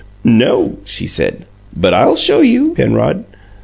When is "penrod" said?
2.73-3.23